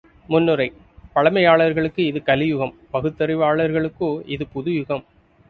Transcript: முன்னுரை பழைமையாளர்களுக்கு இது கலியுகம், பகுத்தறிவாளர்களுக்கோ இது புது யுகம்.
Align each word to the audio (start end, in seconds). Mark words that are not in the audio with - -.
முன்னுரை 0.29 0.65
பழைமையாளர்களுக்கு 1.15 2.01
இது 2.05 2.23
கலியுகம், 2.23 2.73
பகுத்தறிவாளர்களுக்கோ 2.93 4.11
இது 4.27 4.47
புது 4.47 4.73
யுகம். 4.73 5.05